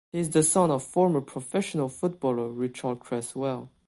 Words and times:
He 0.11 0.17
is 0.17 0.31
the 0.31 0.41
son 0.41 0.71
of 0.71 0.81
former 0.83 1.21
professional 1.21 1.87
footballer 1.87 2.49
Richard 2.49 3.01
Cresswell. 3.01 3.69